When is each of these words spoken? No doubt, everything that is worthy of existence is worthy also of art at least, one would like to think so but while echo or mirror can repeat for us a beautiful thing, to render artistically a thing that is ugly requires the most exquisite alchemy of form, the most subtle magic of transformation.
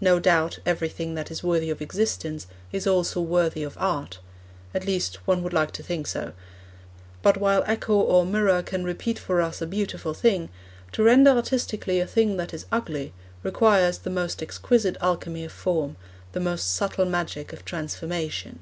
No 0.00 0.20
doubt, 0.20 0.60
everything 0.64 1.14
that 1.16 1.28
is 1.28 1.42
worthy 1.42 1.70
of 1.70 1.82
existence 1.82 2.46
is 2.70 2.86
worthy 2.86 2.96
also 3.66 3.66
of 3.66 3.76
art 3.82 4.20
at 4.72 4.86
least, 4.86 5.16
one 5.26 5.42
would 5.42 5.52
like 5.52 5.72
to 5.72 5.82
think 5.82 6.06
so 6.06 6.34
but 7.20 7.36
while 7.36 7.64
echo 7.66 7.96
or 7.98 8.24
mirror 8.24 8.62
can 8.62 8.84
repeat 8.84 9.18
for 9.18 9.40
us 9.42 9.60
a 9.60 9.66
beautiful 9.66 10.14
thing, 10.14 10.50
to 10.92 11.02
render 11.02 11.32
artistically 11.32 11.98
a 11.98 12.06
thing 12.06 12.36
that 12.36 12.54
is 12.54 12.66
ugly 12.70 13.12
requires 13.42 13.98
the 13.98 14.08
most 14.08 14.40
exquisite 14.40 14.96
alchemy 15.00 15.44
of 15.44 15.50
form, 15.50 15.96
the 16.30 16.38
most 16.38 16.72
subtle 16.76 17.04
magic 17.04 17.52
of 17.52 17.64
transformation. 17.64 18.60